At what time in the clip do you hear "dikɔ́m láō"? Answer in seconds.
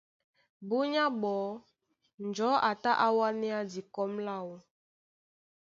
3.71-4.53